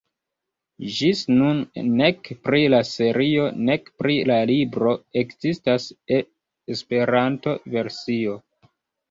[0.99, 1.59] Ĝis nun
[1.99, 5.87] nek pri la serio nek pri la libro ekzistas
[6.19, 8.37] E-versio.